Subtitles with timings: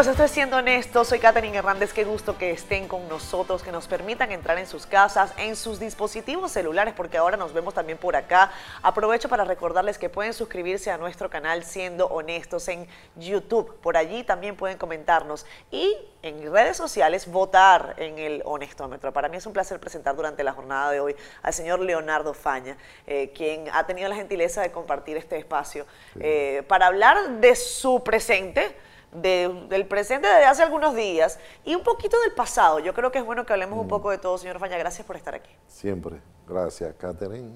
[0.00, 3.70] amigos, esto es Siendo Honesto, soy Katherine Hernández, qué gusto que estén con nosotros, que
[3.70, 7.98] nos permitan entrar en sus casas, en sus dispositivos celulares, porque ahora nos vemos también
[7.98, 8.50] por acá.
[8.80, 14.24] Aprovecho para recordarles que pueden suscribirse a nuestro canal Siendo Honestos en YouTube, por allí
[14.24, 19.12] también pueden comentarnos y en redes sociales votar en el Honestómetro.
[19.12, 22.78] Para mí es un placer presentar durante la jornada de hoy al señor Leonardo Faña,
[23.06, 25.84] eh, quien ha tenido la gentileza de compartir este espacio
[26.18, 28.74] eh, para hablar de su presente,
[29.12, 32.78] del presente desde hace algunos días y un poquito del pasado.
[32.78, 33.90] Yo creo que es bueno que hablemos un mm.
[33.90, 34.78] poco de todo, señor Faña.
[34.78, 35.50] Gracias por estar aquí.
[35.66, 36.20] Siempre.
[36.46, 37.50] Gracias, Catherine.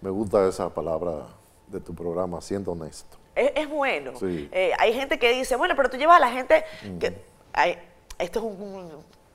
[0.00, 1.26] Me gusta esa palabra
[1.66, 3.16] de tu programa, siendo honesto.
[3.34, 4.12] Es, bueno.
[4.22, 6.64] Eh, hay gente que dice, bueno, pero tú llevas a la gente
[6.98, 7.14] que...
[7.52, 7.78] Hay,
[8.18, 8.44] esto es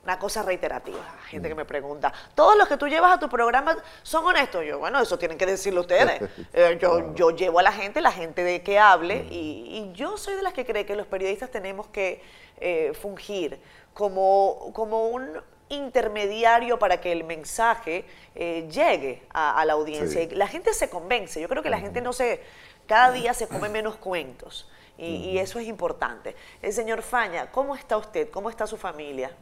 [0.04, 3.76] una cosa reiterativa, gente que me pregunta, ¿todos los que tú llevas a tu programa
[4.02, 4.64] son honestos?
[4.64, 6.22] Yo, bueno, eso tienen que decirlo ustedes.
[6.52, 10.34] Eh, yo, yo llevo a la gente, la gente de que hable, y, yo soy
[10.34, 12.22] de las que cree que los periodistas tenemos que
[12.58, 13.58] eh, fungir
[13.92, 20.28] como, como un intermediario para que el mensaje eh, llegue a, la audiencia.
[20.32, 21.40] la gente se convence.
[21.40, 22.40] Yo creo que la gente no se,
[22.86, 24.68] cada día se come menos cuentos.
[24.96, 26.36] Y, eso es importante.
[26.62, 28.30] El señor Faña, ¿cómo está usted?
[28.30, 29.32] ¿Cómo está su familia?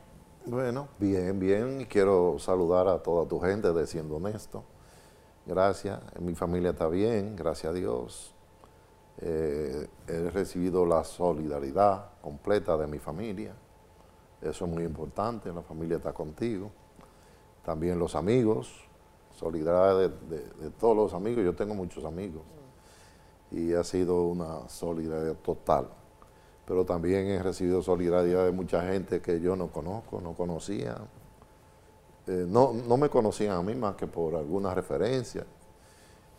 [0.44, 1.82] Bueno, bien, bien.
[1.82, 4.64] Y quiero saludar a toda tu gente de Siendo Honesto.
[5.46, 6.00] Gracias.
[6.20, 8.34] Mi familia está bien, gracias a Dios.
[9.18, 13.54] Eh, he recibido la solidaridad completa de mi familia.
[14.40, 16.72] Eso es muy importante, la familia está contigo.
[17.64, 18.84] También los amigos,
[19.36, 21.44] solidaridad de, todos los amigos.
[21.44, 22.42] Yo tengo muchos amigos
[23.52, 26.01] y ha sido una solidaridad total.
[26.66, 30.96] Pero también he recibido solidaridad de mucha gente que yo no conozco, no conocía.
[32.26, 35.44] Eh, no, no me conocían a mí más que por alguna referencia.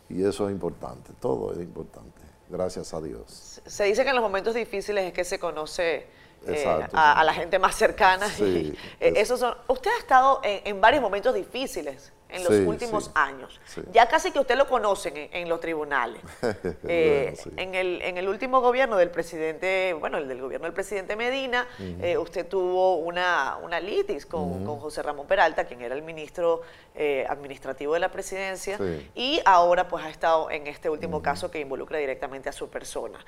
[0.08, 3.60] Y eso es importante, todo es importante, gracias a Dios.
[3.64, 6.06] Se dice que en los momentos difíciles es que se conoce
[6.46, 8.26] eh, a, la gente más cercana.
[8.38, 13.60] y, eh, son, usted ha estado en varios momentos difíciles en los últimos años.
[13.92, 16.20] Ya casi que usted lo conoce en, los tribunales.
[16.86, 21.16] Eh, en, el, en el último gobierno del presidente, bueno, el del gobierno del presidente
[21.16, 26.62] Medina, eh, usted tuvo una, una litis con, José Ramón Peralta, quien era el ministro
[26.94, 28.78] eh, administrativo de la presidencia,
[29.14, 33.18] y ahora pues ha estado en este último caso que involucra directamente a su persona.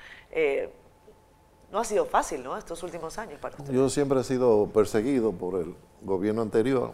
[1.71, 2.57] no ha sido fácil, ¿no?
[2.57, 3.73] Estos últimos años para usted.
[3.73, 6.93] Yo siempre he sido perseguido por el gobierno anterior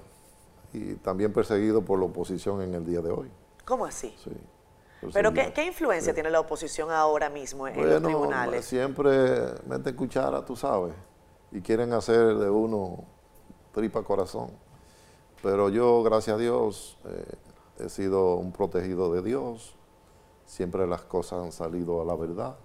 [0.73, 3.29] y también perseguido por la oposición en el día de hoy.
[3.63, 4.13] ¿Cómo así?
[4.21, 4.31] Sí.
[5.11, 8.65] ¿Pero qué, influencia tiene la oposición ahora mismo en los tribunales?
[8.65, 10.93] Siempre mete cuchara, tú sabes,
[11.51, 13.03] y quieren hacer de uno
[13.73, 14.51] tripa corazón.
[15.41, 19.75] Pero yo, gracias a Dios, eh, he sido un protegido de Dios.
[20.45, 22.55] Siempre las cosas han salido a la verdad.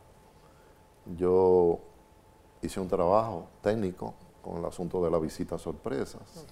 [1.17, 1.81] Yo
[2.63, 6.47] hice un trabajo técnico con el asunto de las visitas sorpresas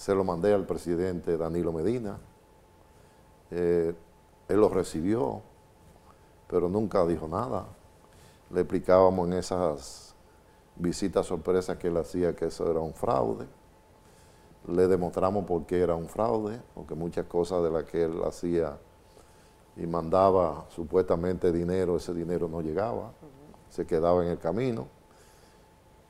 [0.00, 2.16] se lo mandé al presidente Danilo Medina.
[3.50, 3.94] Eh,
[4.48, 5.42] él lo recibió,
[6.48, 7.66] pero nunca dijo nada.
[8.48, 10.14] Le explicábamos en esas
[10.76, 13.46] visitas sorpresas que él hacía que eso era un fraude.
[14.68, 18.78] Le demostramos por qué era un fraude, porque muchas cosas de las que él hacía
[19.76, 23.12] y mandaba supuestamente dinero, ese dinero no llegaba,
[23.68, 24.99] se quedaba en el camino.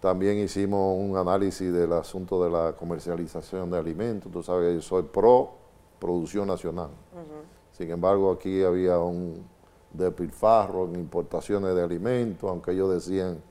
[0.00, 4.32] También hicimos un análisis del asunto de la comercialización de alimentos.
[4.32, 5.60] Tú sabes que yo soy pro
[5.98, 6.88] producción nacional.
[7.72, 9.44] Sin embargo, aquí había un
[9.92, 13.42] despilfarro en importaciones de alimentos, aunque ellos decían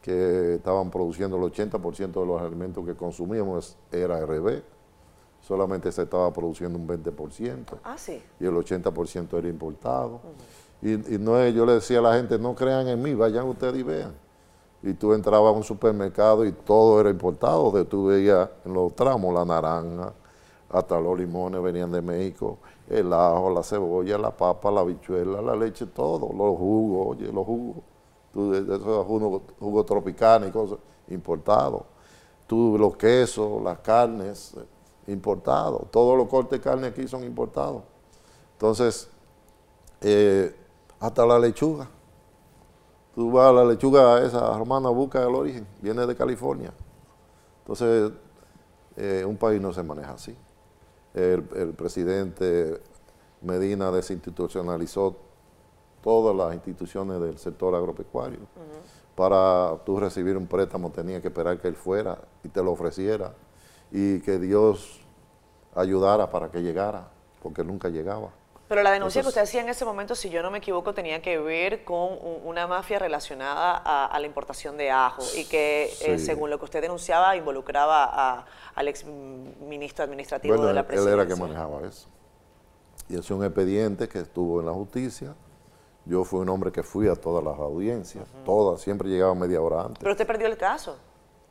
[0.00, 4.62] que estaban produciendo el 80% de los alimentos que consumíamos era RB,
[5.42, 7.78] solamente se estaba produciendo un 20%.
[7.84, 8.22] Ah, sí.
[8.40, 10.20] Y el 80% era importado.
[10.80, 13.76] y, y, no yo le decía a la gente, no crean en mí, vayan ustedes
[13.76, 14.12] y vean
[14.82, 18.94] y tú entrabas a un supermercado y todo era importado, de tú veías en los
[18.94, 20.12] tramos la naranja,
[20.68, 22.58] hasta los limones venían de México,
[22.88, 27.46] el ajo, la cebolla, la papa, la bichuela, la leche, todo, los jugos, oye, los
[27.46, 27.76] jugos,
[28.32, 30.78] tú, esos jugos, jugos tropicales y cosas
[31.08, 31.82] importados,
[32.46, 34.56] tú los quesos, las carnes
[35.06, 37.82] importados, todos los cortes de carne aquí son importados.
[38.54, 39.08] Entonces,
[40.00, 40.54] eh,
[41.00, 41.88] hasta la lechuga.
[43.14, 46.72] Tú vas a la lechuga esa romana, busca el origen, viene de California.
[47.60, 48.12] Entonces,
[48.96, 50.36] eh, un país no se maneja así.
[51.14, 51.42] El,
[51.76, 52.80] presidente
[53.42, 55.16] Medina desinstitucionalizó
[56.02, 58.40] todas las instituciones del sector agropecuario.
[59.14, 63.34] Para tú recibir un préstamo tenía que esperar que él fuera y te lo ofreciera
[63.90, 65.00] y que Dios
[65.74, 67.10] ayudara para que llegara,
[67.42, 68.30] porque nunca llegaba.
[68.72, 71.20] Pero la denuncia que usted hacía en ese momento, si yo no me equivoco, tenía
[71.20, 73.76] que ver con una mafia relacionada
[74.06, 78.88] a, la importación de ajo y que, eh, según lo que usted denunciaba, involucraba al
[78.88, 81.12] ex ministro administrativo de la presidencia.
[81.12, 82.08] Él era que manejaba eso.
[83.10, 85.34] Y es un expediente que estuvo en la justicia.
[86.06, 89.82] Yo fui un hombre que fui a todas las audiencias, todas, siempre llegaba media hora
[89.82, 89.98] antes.
[89.98, 90.96] Pero usted perdió el caso.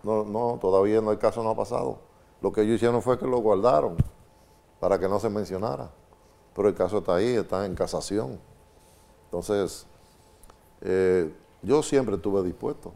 [0.02, 2.00] No, no, todavía no, el caso no ha pasado.
[2.42, 3.96] Lo que ellos hicieron fue que lo guardaron
[4.80, 6.01] para que no se mencionara
[6.56, 8.40] pero el caso está ahí, está en casación.
[9.26, 9.86] Entonces,
[10.82, 11.32] eh,
[11.62, 12.94] yo siempre estuve dispuesto.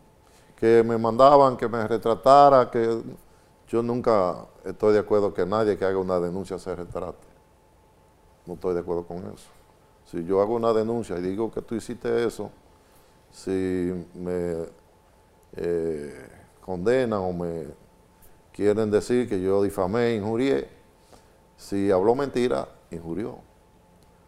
[0.56, 3.02] Que me mandaban, que me retratara, que
[3.68, 7.28] yo nunca estoy de acuerdo que nadie que haga una denuncia se retrate.
[8.46, 9.50] No estoy de acuerdo con eso.
[10.06, 12.52] Si yo hago una denuncia y digo que tú hiciste eso,
[13.32, 14.66] si me
[15.56, 16.30] eh,
[16.62, 17.66] condenan o me
[18.54, 20.70] quieren decir que yo difamé, injurié,
[21.58, 23.38] si habló mentira, injurió.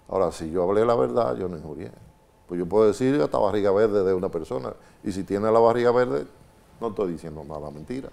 [0.07, 1.91] Ahora, si yo hablé la verdad, yo no injurié.
[2.47, 4.73] Pues yo puedo decir hasta barriga verde de una persona.
[5.03, 6.25] Y si tiene la barriga verde,
[6.79, 8.09] no estoy diciendo nada mentira.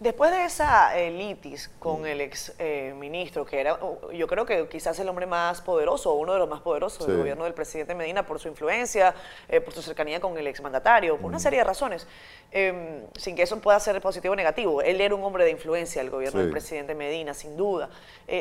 [0.00, 3.78] Después de esa eh, litis con el ex eh, ministro, que era,
[4.12, 7.16] yo creo que quizás el hombre más poderoso, o uno de los más poderosos del
[7.18, 9.14] gobierno del presidente Medina, por su influencia,
[9.48, 12.08] eh, por su cercanía con el exmandatario, por una serie de razones,
[12.50, 14.82] em, sin que eso pueda ser positivo o negativo.
[14.82, 17.88] Él era un hombre de influencia del gobierno del presidente Medina, sin duda.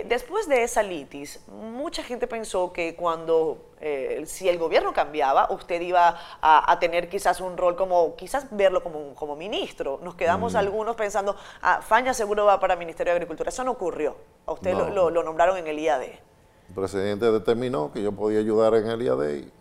[0.05, 5.81] después de esa litis, mucha gente pensó que cuando eh, si el gobierno cambiaba, usted
[5.81, 9.99] iba a, tener quizás un rol como, quizás verlo como, como ministro.
[10.01, 10.57] Nos quedamos mm.
[10.57, 13.49] algunos pensando, ah, Faña seguro va para el Ministerio de Agricultura.
[13.49, 14.15] Eso no ocurrió.
[14.45, 16.01] A usted lo, nombraron en el IAD.
[16.01, 19.51] El presidente determinó que yo podía ayudar en el IAD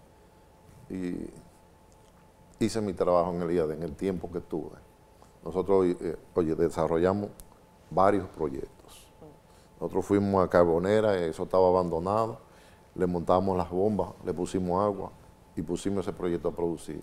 [0.91, 1.31] y,
[2.61, 4.79] hice mi trabajo en el IAD en el tiempo que estuve.
[5.45, 7.31] Nosotros, eh, oye, desarrollamos
[7.91, 9.09] varios proyectos.
[9.81, 12.52] Nosotros fuimos a Carbonera, eso estaba abandonado
[12.95, 15.11] le montamos las bombas, le pusimos agua
[15.57, 17.03] y pusimos ese proyecto a producir.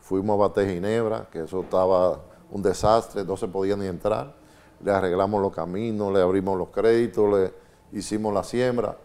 [0.00, 4.34] Fuimos a Bate Ginebra, que eso estaba un desastre, no se podía ni entrar.
[4.82, 7.54] Le arreglamos los caminos, le abrimos los créditos, le
[7.92, 8.96] hicimos la siembra.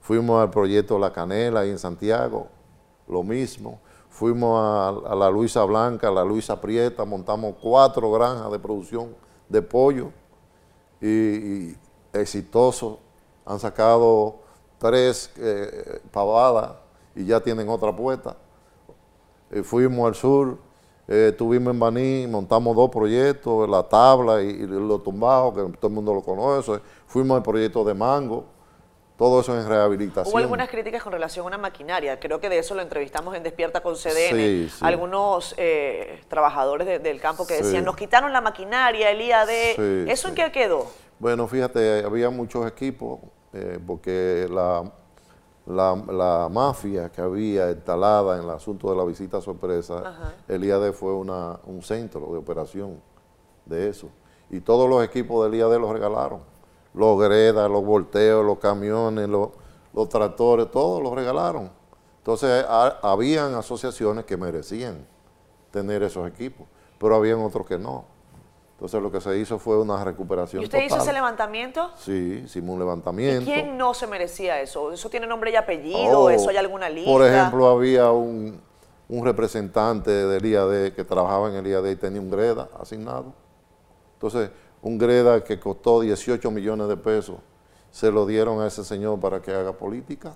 [0.00, 2.48] Fuimos al proyecto La Canela ahí en Santiago,
[3.08, 3.80] lo mismo.
[4.10, 4.60] Fuimos
[5.08, 9.14] a, la Luisa Blanca, a la Luisa Prieta, montamos cuatro granjas de producción
[9.48, 10.10] de pollo
[11.00, 11.76] y, y
[12.12, 12.98] exitosos.
[13.46, 14.41] Han sacado
[14.82, 16.72] tres eh, pavadas
[17.14, 18.36] y ya tienen otra puesta.
[19.50, 20.58] Eh, fuimos al sur,
[21.06, 25.94] eh, estuvimos en Baní, montamos dos proyectos, la tabla y, los tumbados, que todo el
[25.94, 26.80] mundo lo conoce.
[27.06, 28.44] Fuimos al proyecto de Mango,
[29.16, 30.32] todo eso en rehabilitación.
[30.32, 33.44] Hubo algunas críticas con relación a una maquinaria, creo que de eso lo entrevistamos en
[33.44, 34.68] Despierta con CDN.
[34.80, 35.54] Algunos
[36.26, 40.90] trabajadores del campo que decían, nos quitaron la maquinaria, el IAD, ¿eso en qué quedó?
[41.20, 43.20] Bueno, fíjate, había muchos equipos
[43.52, 44.90] eh, porque la,
[45.66, 51.12] la, mafia que había instalada en el asunto de la visita sorpresa, el IAD fue
[51.12, 53.00] una, un centro de operación
[53.66, 54.08] de eso.
[54.50, 56.40] Y todos los equipos del IAD los regalaron.
[56.94, 59.50] Los gredas, los volteos, los camiones, los,
[59.94, 61.70] los tractores, todos los regalaron.
[62.18, 62.64] Entonces,
[63.02, 65.06] habían asociaciones que merecían
[65.70, 66.66] tener esos equipos,
[66.98, 68.04] pero habían otros que no.
[68.82, 71.92] Entonces lo que se hizo fue una recuperación ¿Y usted hizo ese levantamiento?
[71.96, 73.42] Sí, hicimos un levantamiento.
[73.42, 74.90] ¿Y quién no se merecía eso?
[74.90, 76.22] ¿Eso tiene nombre y apellido?
[76.22, 77.08] Oh, ¿Eso hay alguna lista?
[77.08, 78.60] Por ejemplo, había un,
[79.08, 83.32] representante del IAD que trabajaba en el IAD y tenía un GREDA asignado.
[84.14, 87.36] Entonces, un GREDA que costó 18 millones de pesos,
[87.92, 90.34] se lo dieron a ese señor para que haga política.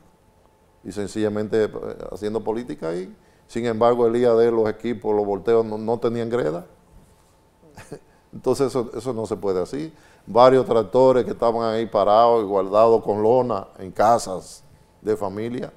[0.84, 1.68] Y sencillamente eh,
[2.12, 3.12] haciendo política ahí.
[3.48, 6.64] Sin embargo, el IAD, los equipos, los volteos no, no tenían GREDA.
[8.32, 9.92] Entonces eso, no se puede así.
[10.26, 14.64] Varios tractores que estaban ahí parados y guardados con lona en casas
[15.00, 15.72] de familia.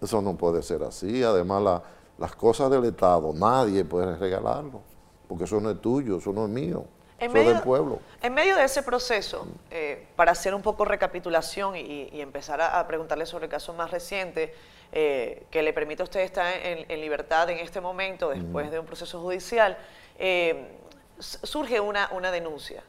[0.00, 1.22] Eso no puede ser así.
[1.22, 1.82] Además,
[2.18, 4.80] las cosas del Estado, nadie puede regalarlo,
[5.28, 6.84] porque eso no es tuyo, eso no es mío.
[7.18, 7.98] eso es del pueblo.
[8.20, 13.26] En medio de ese proceso, eh, para hacer un poco recapitulación y, empezar a, preguntarle
[13.26, 14.54] sobre el caso más reciente,
[14.92, 18.86] eh, que le permite a usted estar en, libertad en este momento, después de un
[18.86, 19.76] proceso judicial,
[20.18, 20.78] eh,
[21.22, 22.82] surge una, una denuncia.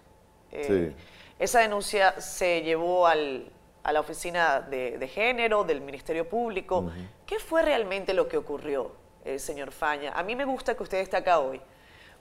[0.52, 0.94] Eh,
[1.40, 3.52] esa denuncia se llevó al,
[3.84, 6.92] a la oficina de, género del Ministerio Público.
[7.25, 8.92] ¿Qué fue realmente lo que ocurrió,
[9.25, 10.13] eh, señor Faña?
[10.13, 11.60] A mí me gusta que usted esté acá hoy,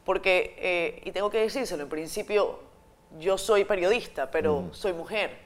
[0.04, 2.59] porque, eh, y tengo que decírselo, en principio
[3.19, 5.38] yo soy periodista, pero soy mujer.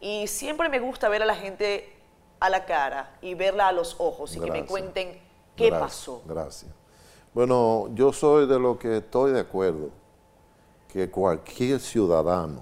[0.00, 1.92] Y siempre me gusta ver a la gente
[2.40, 5.20] a la cara y verla a los ojos y que me cuenten
[5.56, 6.22] qué pasó.
[6.26, 6.70] Gracias.
[7.34, 9.90] Bueno, yo soy de lo que estoy de acuerdo,
[10.86, 12.60] que cualquier ciudadano,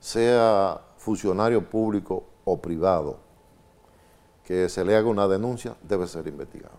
[0.00, 3.18] sea funcionario público o privado,
[4.42, 6.74] que se le haga una denuncia, debe ser investigado.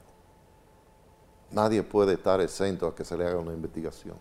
[1.52, 4.18] Nadie puede estar exento a que se le haga una investigación.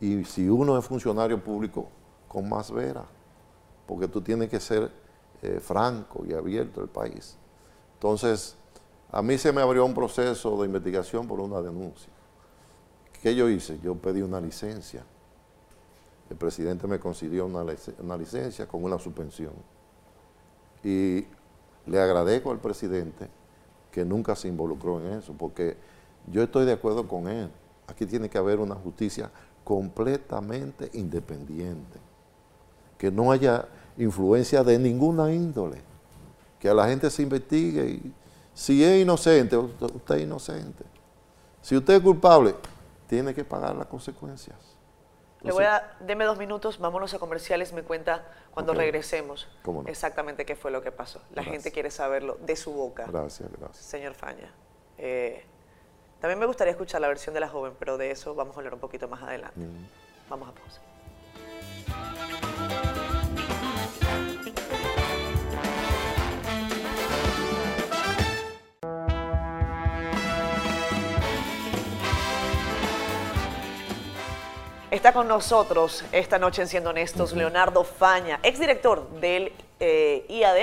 [0.00, 1.88] Y si uno es funcionario público,
[2.26, 3.04] con más vera,
[3.86, 4.90] porque tú tienes que ser
[5.42, 7.36] eh, franco y abierto el país.
[7.94, 8.56] Entonces,
[9.12, 12.12] a mí se me abrió un proceso de investigación por una denuncia.
[13.22, 13.78] ¿Qué yo hice?
[13.82, 15.04] Yo pedí una licencia.
[16.30, 19.52] El presidente me concedió una, licencia con una suspensión.
[20.84, 21.26] Y
[21.86, 23.28] le agradezco al presidente
[23.90, 25.76] que nunca se involucró en eso, porque
[26.28, 27.50] yo estoy de acuerdo con él.
[27.88, 29.30] Aquí tiene que haber una justicia
[29.64, 31.98] completamente independiente,
[32.96, 33.66] que no haya
[33.98, 35.82] influencia de ninguna índole,
[36.60, 38.14] que a la gente se investigue y
[38.54, 40.84] si es inocente, usted es inocente.
[41.62, 42.54] Si usted es culpable,
[43.06, 44.56] tiene que pagar las consecuencias.
[45.42, 49.48] Le voy a, deme dos minutos, vámonos a comerciales, me cuenta cuando regresemos
[49.86, 51.22] exactamente qué fue lo que pasó.
[51.32, 53.06] La gente quiere saberlo de su boca.
[53.06, 53.84] Gracias, gracias.
[53.84, 54.52] Señor Faña.
[54.98, 55.44] Eh,
[56.20, 58.74] también me gustaría escuchar la versión de la joven, pero de eso vamos a hablar
[58.74, 59.60] un poquito más adelante.
[59.60, 59.86] Mm.
[60.28, 60.80] Vamos a pausa.
[74.90, 80.56] Está con nosotros esta noche en Siendo Honestos Leonardo Faña, exdirector del eh, IAD.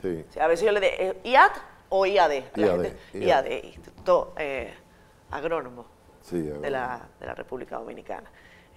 [0.00, 0.24] Sí.
[0.40, 1.50] A si yo le de eh, IAD
[1.90, 2.32] o IAD.
[2.56, 3.46] IAD, IAD.
[4.38, 4.74] Eh,
[5.30, 5.84] Agrónomo
[6.30, 8.30] de, la, de la República Dominicana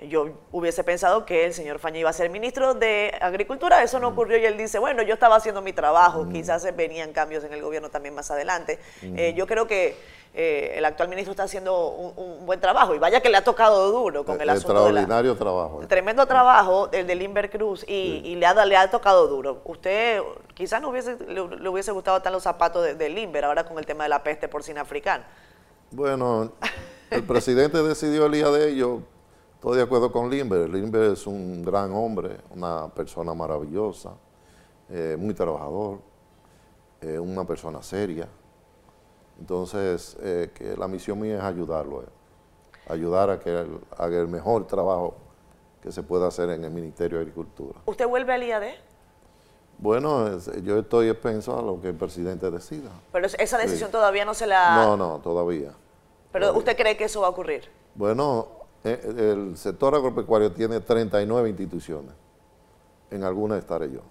[0.06, 4.10] yo hubiese pensado que el señor Faña iba a ser ministro de Agricultura, eso no
[4.10, 7.62] ocurrió y él dice, bueno, yo estaba haciendo mi trabajo, quizás venían cambios en el
[7.62, 8.80] gobierno también más adelante.
[9.02, 9.98] Eh, yo creo que
[10.39, 13.91] eh, el actual ministro está haciendo un, buen trabajo y vaya que le ha tocado
[13.91, 14.72] duro con el, asunto.
[14.74, 15.82] Extraordinario trabajo.
[15.88, 19.62] Tremendo trabajo el de Limber Cruz y, le, ha, le ha tocado duro.
[19.65, 20.22] Usted
[20.53, 24.03] quizás no hubiese, le, hubiese gustado estar los zapatos de, Limber ahora con el tema
[24.03, 25.25] de la peste porcina africana.
[25.89, 26.51] Bueno,
[27.10, 29.01] el presidente decidió el día de ello
[29.56, 30.70] Estoy de acuerdo con Limber.
[30.70, 34.12] Limber es un gran hombre, una persona maravillosa,
[34.88, 35.98] eh, muy trabajador,
[37.01, 38.27] eh, una persona seria.
[39.39, 42.03] Entonces, eh, que la misión mía es ayudarlo,
[42.88, 43.65] ayudar a que
[43.98, 45.15] haga el mejor trabajo
[45.82, 47.79] que se pueda hacer en el Ministerio de Agricultura.
[47.86, 48.63] ¿Usted vuelve al IAD?
[49.79, 52.89] Bueno, yo estoy pensando a lo que el presidente decida.
[53.12, 54.75] Pero esa decisión todavía no se la...
[54.75, 55.72] No, no, todavía.
[56.32, 57.70] ¿Pero usted cree que eso va a ocurrir?
[57.94, 58.48] Bueno,
[58.84, 59.00] eh,
[59.34, 62.12] el sector agropecuario tiene 39 instituciones.
[63.12, 64.01] En algunas estaré yo.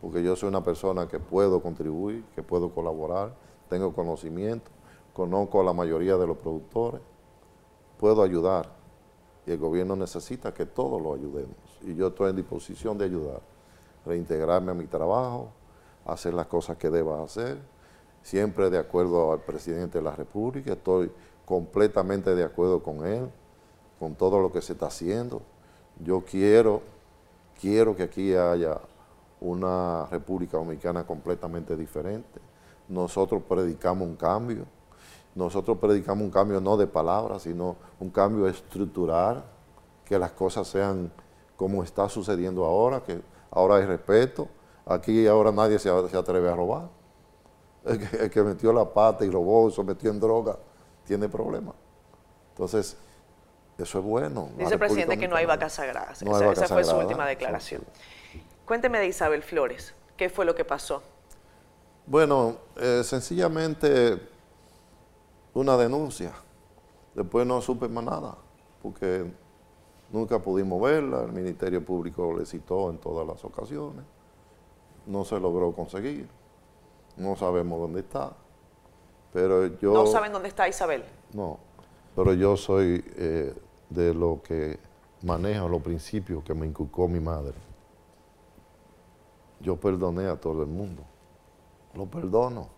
[0.00, 3.32] Porque yo soy una persona que puedo contribuir, que puedo colaborar,
[3.68, 4.70] tengo conocimiento,
[5.12, 7.00] conozco a la mayoría de los productores,
[7.98, 8.68] puedo ayudar.
[9.46, 11.56] Y el gobierno necesita que todos lo ayudemos.
[11.82, 13.40] Y yo estoy en disposición de ayudar,
[14.06, 15.50] reintegrarme a mi trabajo,
[16.06, 17.58] hacer las cosas que deba hacer,
[18.22, 21.12] siempre de acuerdo al presidente de la República, estoy
[21.44, 23.30] completamente de acuerdo con él
[23.98, 25.42] con todo lo que se está haciendo.
[25.98, 26.82] Yo quiero,
[27.60, 28.78] quiero que aquí haya
[29.40, 32.40] una República Dominicana completamente diferente.
[32.88, 34.64] Nosotros predicamos un cambio.
[35.34, 39.44] Nosotros predicamos un cambio no de palabras, sino un cambio estructural,
[40.04, 41.10] que las cosas sean
[41.56, 44.48] como está sucediendo ahora, que ahora hay respeto.
[44.86, 46.88] Aquí ahora nadie se, atreve a robar.
[47.84, 50.56] El que, el que, metió la pata y robó, se metió en droga,
[51.04, 51.74] tiene problemas.
[52.50, 52.96] Entonces,
[53.78, 54.50] eso es bueno.
[54.56, 56.22] Dice el presidente que no hay vacas sagradas.
[56.22, 57.82] esa, fue su última declaración.
[58.64, 59.94] Cuénteme de Isabel Flores.
[60.16, 61.02] ¿Qué fue lo que pasó?
[62.06, 64.20] Bueno, eh, sencillamente
[65.54, 66.32] una denuncia.
[67.14, 68.36] Después no supe más nada,
[68.82, 69.32] porque
[70.10, 71.22] nunca pudimos verla.
[71.22, 74.04] El Ministerio Público le citó en todas las ocasiones.
[75.06, 76.28] No se logró conseguir.
[77.16, 78.32] No sabemos dónde está.
[79.32, 79.92] Pero yo...
[79.94, 81.04] ¿No saben dónde está Isabel?
[81.32, 81.58] No,
[82.14, 83.54] pero yo soy eh,
[83.88, 84.78] de lo que
[85.22, 87.54] manejo los principios que me inculcó mi madre.
[89.60, 91.02] Yo perdoné a todo el mundo.
[91.94, 92.68] Lo perdono.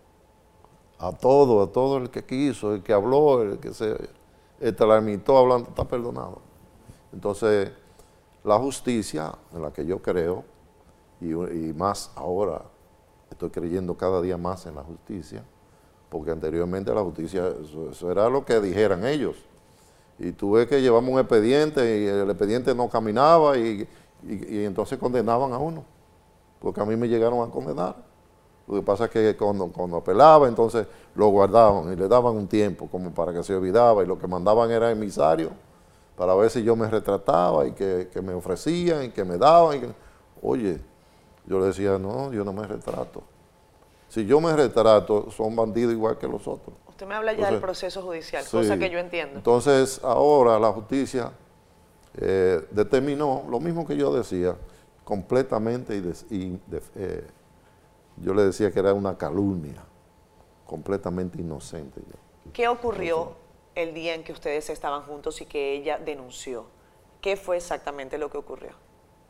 [0.99, 3.97] A todo, a todo el que quiso, el que habló, el que se
[4.73, 6.39] tramitó hablando, está perdonado.
[7.13, 7.71] Entonces,
[8.45, 10.45] la justicia en la que yo creo,
[11.21, 11.27] y,
[11.75, 12.63] más ahora,
[13.31, 15.45] estoy creyendo cada día más en la justicia,
[16.09, 17.53] porque anteriormente la justicia,
[17.91, 19.37] eso era lo que dijeran ellos
[20.19, 23.87] y tuve que llevamos un expediente y el expediente no caminaba y,
[24.23, 25.85] entonces condenaban a uno,
[26.61, 27.97] porque a mí me llegaron a condenar.
[28.69, 32.49] Lo que pasa es que cuando, cuando apelaba, entonces lo guardaban y le daban un
[32.49, 35.51] tiempo como para que se olvidaba y lo que mandaban era emisario
[36.17, 39.95] para ver si yo me retrataba y que, me ofrecían y que me daban.
[40.43, 40.81] oye,
[41.47, 43.23] yo le decía, no, yo no me retrato.
[44.09, 46.75] Si yo me retrato, son bandidos igual que los otros.
[46.89, 48.51] Usted me habla ya del proceso judicial, sí.
[48.57, 49.37] cosa que yo entiendo.
[49.37, 51.31] Entonces, ahora la justicia
[52.17, 54.57] eh, determinó lo mismo que yo decía,
[55.05, 57.27] completamente y, des- y de- eh,
[58.19, 59.85] yo le decía que era una calumnia,
[60.67, 62.01] completamente inocente.
[62.09, 62.51] yo.
[62.53, 63.33] ¿Qué ocurrió
[63.75, 66.65] el día en que ustedes estaban juntos y que ella denunció?
[67.21, 68.71] ¿Qué fue exactamente lo que ocurrió?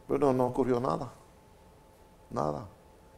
[0.08, 1.12] Pero no ocurrió nada,
[2.30, 2.68] nada.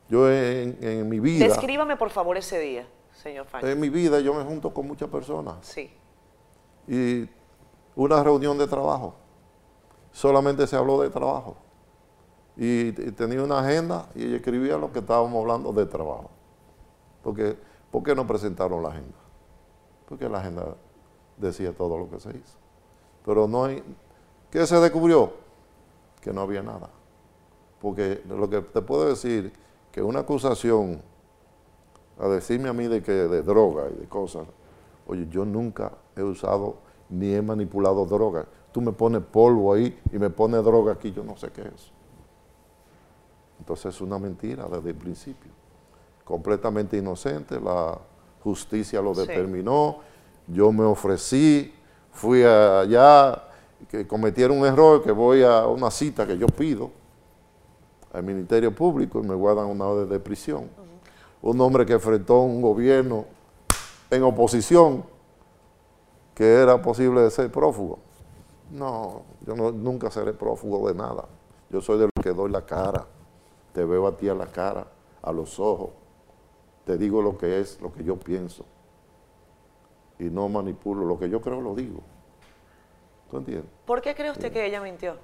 [0.09, 3.67] Yo en, en mi vida, Descríbame por favor ese día, señor Faño.
[3.69, 5.91] en mi vida yo me junto con muchas personas Sí.
[6.87, 7.29] y
[7.95, 9.15] una reunión de trabajo,
[10.13, 11.57] solamente se habló de trabajo.
[12.59, 16.29] Y, tenía una agenda y escribía lo que estábamos hablando de trabajo.
[17.23, 17.57] Porque,
[17.93, 19.17] ¿Por qué no presentaron la agenda?
[20.09, 20.75] Porque la agenda
[21.37, 22.59] decía todo lo que se hizo.
[23.25, 23.83] Pero no hay...
[24.51, 25.33] ¿Qué se descubrió?
[26.21, 26.91] Que no había nada.
[27.81, 29.53] Porque lo que te puedo decir,
[29.93, 31.01] que una acusación
[32.19, 34.49] a decirme a mí de que de droga y de cosas,
[35.07, 38.47] oye, yo nunca he usado ni he manipulado droga.
[38.73, 41.98] Tú me pones polvo ahí y me pones droga aquí, yo no sé qué es.
[43.59, 45.51] Entonces es una mentira desde el principio.
[46.25, 47.99] Completamente inocente, la
[48.43, 49.23] justicia lo Sí.
[49.23, 49.99] determinó,
[50.47, 51.75] yo me ofrecí,
[52.13, 53.45] fui allá,
[53.89, 56.91] que cometieron un error, que voy a una cita que yo pido
[58.13, 60.69] al Ministerio Público y me guardan una orden de prisión.
[61.41, 63.25] Un hombre que enfrentó un gobierno
[64.11, 65.05] en oposición,
[66.35, 67.99] que era posible de ser prófugo.
[68.71, 71.25] No, yo no- nunca seré prófugo de nada.
[71.71, 73.07] Yo soy de los que doy la cara.
[73.79, 74.89] Te veo a ti a la cara,
[75.23, 75.91] a los ojos.
[76.85, 78.65] Te digo lo que es, lo que yo pienso.
[80.19, 81.05] Y no manipulo.
[81.05, 82.01] Lo que yo creo lo digo.
[83.31, 83.71] ¿Tú entiendes?
[83.87, 85.15] ¿Por qué cree usted que ella mintió?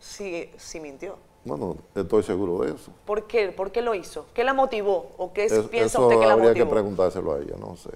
[0.00, 1.14] Sí, sí mintió.
[1.44, 2.90] Bueno, estoy seguro de eso.
[3.04, 3.52] ¿Por qué?
[3.52, 4.26] ¿Por qué lo hizo?
[4.34, 5.12] ¿Qué la motivó?
[5.16, 6.74] ¿O qué Es- piensa usted que la habría que motivó?
[6.74, 7.90] preguntárselo a ella, no sé.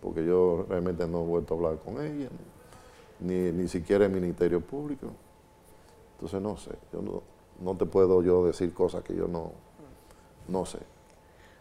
[0.00, 2.30] Porque yo realmente no he vuelto a hablar con ella,
[3.20, 5.08] ni, ni siquiera el Ministerio Público.
[6.14, 9.52] Entonces no sé, yo no, no te puedo yo decir cosas que yo no,
[10.48, 10.78] no sé.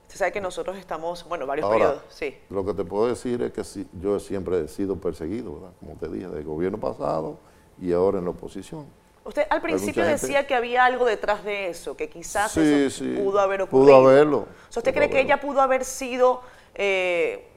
[0.03, 2.38] Usted sabe que nosotros estamos, bueno, varios Ahora, periodos, sí.
[2.49, 5.71] lo que te puedo decir es que sí, yo siempre he sido perseguido, ¿verdad?
[5.79, 7.38] Como te dije, del gobierno pasado
[7.82, 8.86] y ahora en la oposición.
[9.25, 13.03] Usted al principio gente- decía que había algo detrás de eso, que quizás Sí, eso
[13.06, 13.15] sí.
[13.17, 14.10] pudo haber Pudo ocurrido.
[14.10, 14.38] haberlo.
[14.39, 15.34] O sea, ¿Usted Pudo cree que haberlo.
[15.34, 16.41] ella pudo haber sido
[16.75, 17.47] eh,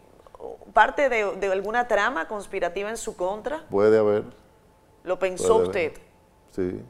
[0.72, 3.66] parte de, de alguna trama conspirativa en su contra?
[3.68, 4.22] Puede haber.
[5.03, 5.92] ¿Lo pensó usted?
[5.92, 6.01] haber.
[6.53, 6.81] Sí,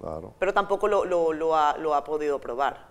[0.00, 0.32] claro.
[0.38, 2.86] Pero tampoco lo, lo- lo ha, lo ha podido probar.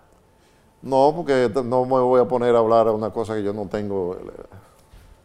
[0.82, 3.66] No, porque no me voy a poner a hablar a una cosa que yo no
[3.68, 4.30] tengo eh,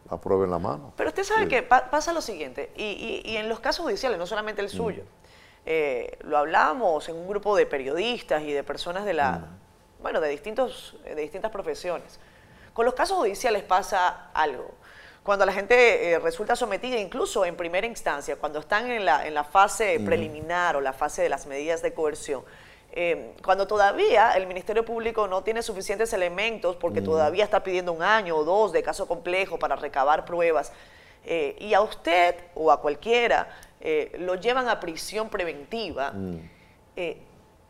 [0.09, 0.93] la prueba en la mano.
[0.97, 4.17] Pero usted sabe que pa- pasa lo siguiente, y, y- y en los casos judiciales,
[4.17, 5.03] no solamente el suyo,
[5.65, 9.47] eh, lo hablamos en un grupo de periodistas y de personas de la,
[10.01, 12.19] bueno, de, distintos, de distintas profesiones.
[12.73, 14.71] Con los casos judiciales pasa algo.
[15.23, 19.33] Cuando la gente eh, resulta sometida, incluso en primera instancia, cuando están en la, en
[19.33, 22.43] la fase preliminar o la fase de las medidas de coerción,
[22.95, 28.03] eh, cuando todavía el Ministerio Público no tiene suficientes elementos porque todavía está pidiendo un
[28.03, 30.71] año o dos de caso complejo para recabar pruebas,
[31.25, 33.47] eh, y a usted o a cualquiera
[33.81, 36.13] eh, lo llevan a prisión preventiva,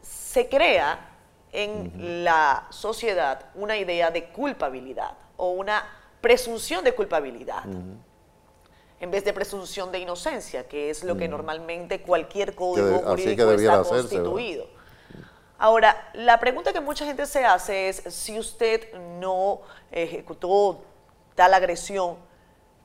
[0.02, 1.12] se crea
[1.54, 5.86] en la sociedad una idea de culpabilidad o una
[6.24, 7.66] presunción de culpabilidad
[9.02, 13.52] en vez de presunción de inocencia, que es lo que normalmente cualquier código que jurídico
[13.52, 13.90] está hacerse, ¿verdad?
[13.90, 14.68] constituido.
[15.58, 19.60] Ahora, la pregunta que mucha gente se hace es si usted no
[19.92, 20.82] ejecutó
[21.36, 22.16] tal agresión,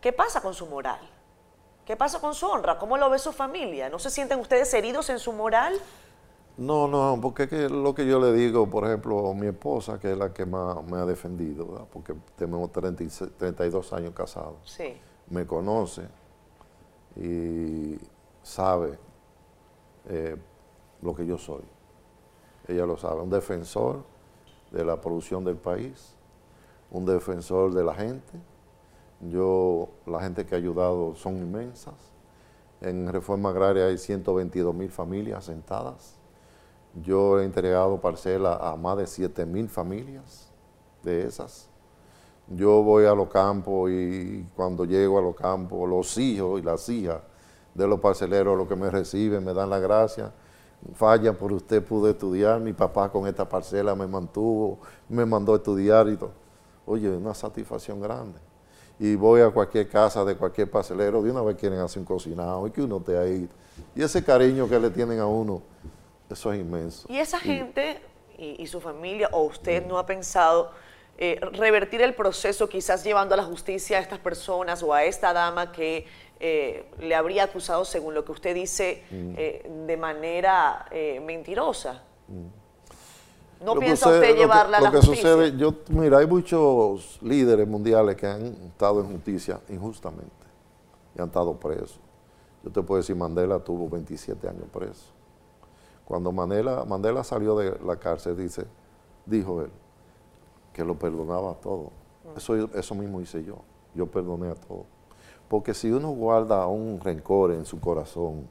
[0.00, 0.98] ¿qué pasa con su moral?
[1.86, 2.76] ¿Qué pasa con su honra?
[2.76, 3.88] ¿Cómo lo ve su familia?
[3.88, 5.78] ¿No se sienten ustedes heridos en su moral?
[6.58, 9.98] No, no, porque es que lo que yo le digo, por ejemplo, a mi esposa,
[10.00, 11.86] que es la que más me ha defendido, ¿verdad?
[11.92, 14.96] porque tenemos 36 32 años casados, Sí.
[15.30, 16.02] me conoce
[17.14, 17.96] y
[18.42, 18.98] sabe
[20.08, 20.36] eh,
[21.02, 21.62] lo que yo soy.
[22.66, 24.02] Ella lo sabe, un defensor
[24.72, 26.14] de la producción del país,
[26.90, 28.32] un defensor de la gente.
[29.30, 31.94] Yo, la gente que ha ayudado son inmensas.
[32.80, 36.17] En Reforma Agraria hay 122 mil familias asentadas.
[36.94, 40.50] Yo he entregado parcela a más de 7 mil familias
[41.02, 41.68] de esas.
[42.48, 46.88] Yo voy a los campos y cuando llego a los campos, los hijos y las
[46.88, 47.20] hijas
[47.74, 50.32] de los parceleros, los que me reciben, me dan la gracia.
[50.94, 55.56] Falla por usted pude estudiar, mi papá con esta parcela me mantuvo, me mandó a
[55.56, 56.32] estudiar y todo.
[56.86, 58.38] Oye, una satisfacción grande.
[58.98, 62.66] Y voy a cualquier casa de cualquier parcelero, de una vez quieren hacer un cocinado
[62.66, 63.48] y que uno esté ahí.
[63.94, 65.62] Y ese cariño que le tienen a uno,
[66.30, 67.06] eso es inmenso.
[67.10, 68.00] Y esa gente
[68.36, 70.72] y, y su familia, o usted no ha pensado
[71.20, 75.32] eh, revertir el proceso, quizás llevando a la justicia a estas personas o a esta
[75.32, 76.06] dama que
[76.38, 79.34] eh, le habría acusado, según lo que usted dice, mm.
[79.36, 80.86] eh, de manera
[81.26, 82.04] mentirosa.
[82.28, 83.64] Mm.
[83.64, 88.14] ¿No piensa usted llevarla a la lo que Sucede, yo, mira, hay muchos líderes mundiales
[88.14, 90.46] que han estado en justicia injustamente
[91.16, 91.98] y han estado presos.
[92.62, 95.17] Yo te puedo decir, Mandela tuvo 27 años preso.
[96.08, 98.64] Cuando Mandela, Mandela salió de la cárcel, dice,
[99.26, 99.70] dijo él,
[100.72, 101.90] que lo perdonaba a todo.
[102.34, 103.56] Eso, eso mismo hice yo.
[103.94, 104.86] Yo perdoné a todo.
[105.50, 108.48] Porque si uno guarda un rencor en su corazón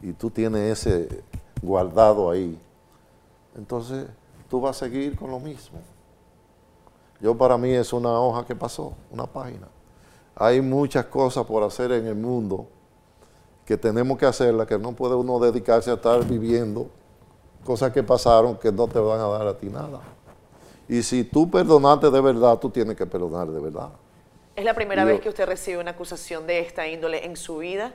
[0.00, 1.24] y tú tienes ese
[1.60, 2.56] guardado ahí,
[3.56, 4.06] entonces
[4.48, 5.80] tú vas a seguir con lo mismo.
[7.20, 9.66] Yo para mí es una hoja que pasó, una página.
[10.36, 12.68] Hay muchas cosas por hacer en el mundo
[13.66, 16.88] que tenemos que hacerlas, que no puede uno dedicarse a estar viviendo
[17.64, 20.00] cosas que pasaron que no te van a dar a ti nada.
[20.88, 23.90] Y si tú perdonaste de verdad, tú tienes que perdonar de verdad.
[24.54, 27.92] ¿Es la primera vez que usted recibe una acusación de esta índole en su vida?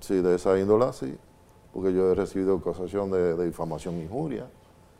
[0.00, 1.16] Sí, de esa índole sí.
[1.72, 4.46] Porque yo he recibido acusación de, difamación e injuria,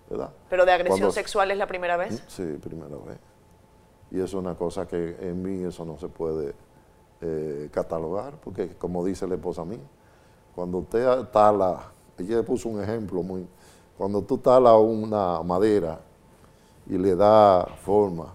[0.08, 0.30] ¿verdad?
[0.48, 2.22] ¿Pero de agresión sexual es la primera vez?
[2.28, 3.18] Sí, primera vez.
[4.12, 6.54] Y eso es una cosa que en mí eso no se puede
[7.20, 9.78] eh, catalogar, porque como dice la esposa mía,
[10.54, 13.46] cuando usted tala, ella puso un ejemplo muy,
[13.96, 16.00] cuando tú talas una madera
[16.86, 18.34] y le da forma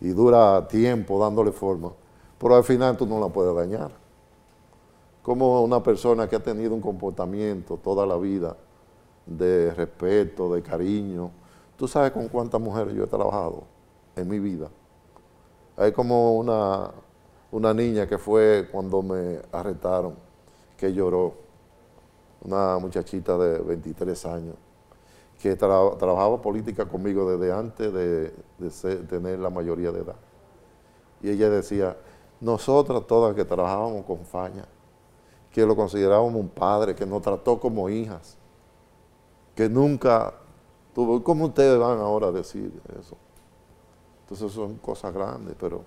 [0.00, 1.92] y dura tiempo dándole forma,
[2.38, 3.90] pero al final tú no la puedes dañar.
[5.22, 8.56] Como una persona que ha tenido un comportamiento toda la vida
[9.26, 11.30] de respeto, de cariño,
[11.76, 13.64] tú sabes con cuántas mujeres yo he trabajado
[14.14, 14.68] en mi vida.
[15.76, 16.90] Hay como una,
[17.50, 20.14] una niña que fue cuando me arrestaron,
[20.76, 21.34] que lloró,
[22.42, 24.54] una muchachita de 23 años
[25.40, 28.32] que trabajaba política conmigo desde antes de,
[29.06, 30.16] tener la mayoría de edad.
[31.22, 31.96] Y ella decía,
[32.40, 34.66] nosotras todas que trabajábamos con Faña,
[35.50, 38.36] que lo considerábamos un padre, que nos trató como hijas,
[39.54, 40.34] que nunca
[40.94, 41.22] tuvo...
[41.22, 43.16] ¿Cómo ustedes van ahora a decir eso?
[44.22, 45.82] Entonces son cosas grandes, pero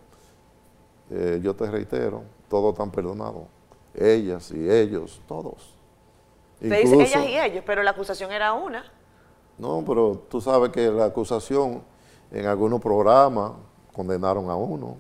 [1.12, 3.43] eh, yo te reitero, todos están perdonados.
[3.95, 5.76] Ellas y ellos, todos.
[6.60, 8.84] Te dice ellas y ellos, pero la acusación era una.
[9.58, 11.82] No, pero tú sabes que la acusación
[12.32, 13.54] en algunos programas
[13.93, 14.98] condenaron a uno.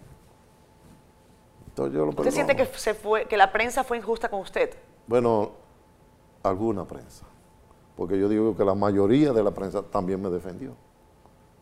[1.67, 4.75] Entonces yo lo ¿Usted siente que, se fue, que la prensa fue injusta con usted?
[5.07, 5.51] Bueno,
[6.43, 7.25] alguna prensa.
[7.95, 10.73] Porque yo digo que la mayoría de la prensa también me defendió.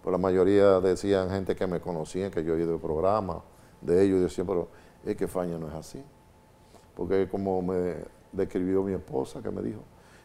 [0.02, 3.42] Pues la mayoría decían gente que me conocían, que yo he ido al programa
[3.82, 4.68] de ellos, y decían, pero
[5.06, 6.04] es que Faña no es así.
[6.96, 7.96] Porque como me
[8.32, 9.82] describió mi esposa, que me dijo,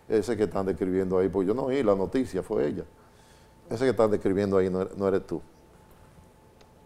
[0.08, 2.84] ese que están describiendo ahí, pues yo no oí la noticia, fue ella.
[3.70, 5.40] Ese que están describiendo ahí no, eres tú.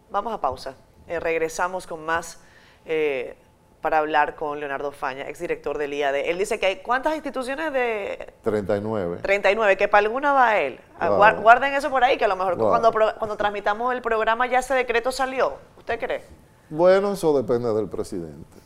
[0.09, 0.75] Vamos a pausa.
[1.07, 2.39] Eh, regresamos con más
[2.85, 3.35] eh,
[3.81, 6.15] para hablar con Leonardo Faña, exdirector del IAD.
[6.15, 8.33] Él dice que hay cuántas instituciones de...
[8.43, 9.19] 39.
[9.21, 10.79] 39, que para alguna va él.
[10.99, 14.59] Ah, guarden eso por ahí, que a lo mejor cuando, cuando transmitamos el programa ya
[14.59, 15.55] ese decreto salió.
[15.77, 16.46] ¿Usted cree?
[16.69, 18.57] Bueno, eso depende del presidente.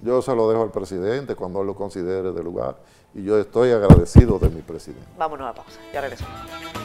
[0.00, 2.76] Yo se lo dejo al presidente cuando lo considere de lugar
[3.14, 5.06] y yo estoy agradecido de mi presidente.
[5.16, 6.81] Vámonos a pausa, ya regresamos.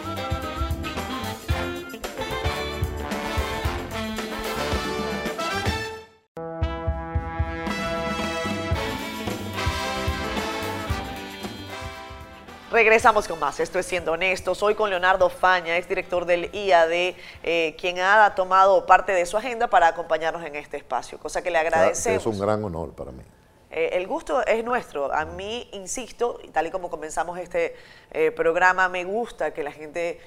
[12.77, 13.59] Regresamos con más.
[13.59, 14.53] Esto es Siendo Honesto.
[14.53, 19.67] Soy con Leonardo Faña, exdirector del IAD, eh, quien ha tomado parte de su agenda
[19.67, 22.21] para acompañarnos en este espacio, cosa que le agradecemos.
[22.21, 23.23] Es un gran honor para mí.
[23.71, 25.11] Eh, el gusto es nuestro.
[25.11, 27.75] A mí, insisto, tal y como comenzamos este
[28.11, 30.21] eh, programa, me gusta que la gente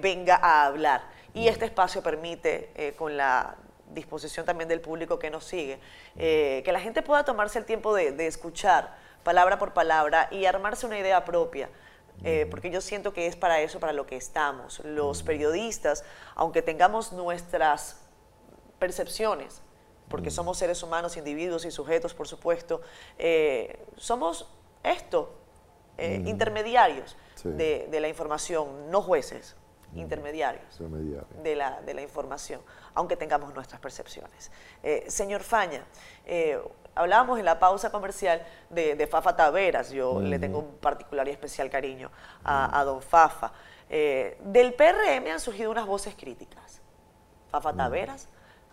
[0.00, 1.02] venga a hablar.
[1.34, 3.56] Y este espacio permite, con la
[3.92, 5.80] disposición también del público que nos sigue,
[6.14, 11.00] que la gente pueda tomarse el tiempo de escuchar palabra por palabra y armarse una
[11.00, 11.68] idea propia
[12.24, 14.80] eh, porque yo siento que es para eso, para lo que estamos.
[14.84, 18.00] Los periodistas, aunque tengamos nuestras
[18.78, 19.62] percepciones,
[20.08, 22.80] porque somos seres humanos, individuos y sujetos, por supuesto,
[23.18, 24.48] eh, somos
[24.82, 25.34] esto,
[25.98, 29.56] eh, intermediarios de, la información, no jueces,
[29.96, 30.80] intermediarios
[31.42, 32.60] de la, de la información,
[32.94, 34.50] aunque tengamos nuestras percepciones.
[35.08, 35.84] señor Faña,
[36.96, 41.68] Hablábamos en la pausa comercial de, Fafa Taveras, yo le tengo un particular y especial
[41.68, 42.10] cariño
[42.42, 43.52] a, don Fafa.
[43.90, 46.80] Eh, del PRM han surgido unas voces críticas.
[47.50, 48.28] Fafa Taveras,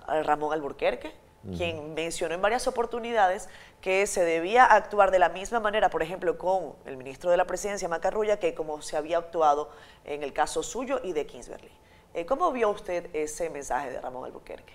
[0.08, 1.14] eh, Ramón Alburquerque,
[1.58, 3.50] quien mencionó en varias oportunidades
[3.82, 7.46] que se debía actuar de la misma manera, por ejemplo, con el ministro de la
[7.46, 9.70] Presidencia, Macarrulla, que como se había actuado
[10.06, 11.70] en el caso suyo y de Kingsbury.
[12.14, 14.74] Eh, ¿Cómo vio usted ese mensaje de Ramón Albuquerque?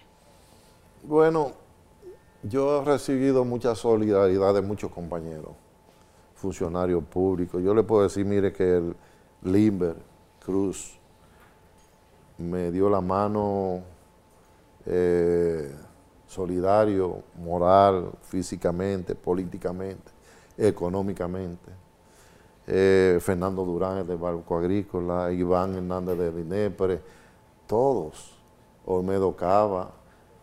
[1.02, 1.52] Bueno,
[2.42, 5.52] yo he recibido mucha solidaridad de muchos compañeros,
[6.34, 7.62] funcionarios públicos.
[7.62, 8.96] Yo le puedo decir, mire, que el
[9.42, 9.96] Limber
[10.44, 10.98] Cruz
[12.36, 13.82] me dio la mano
[14.86, 15.74] eh,
[16.28, 20.12] solidario, moral, físicamente, políticamente,
[20.56, 21.72] económicamente.
[22.66, 27.00] Eh, Fernando Durán de Barco Agrícola, Iván Hernández de Dinepre,
[27.66, 28.38] todos,
[28.84, 29.90] Olmedo Cava,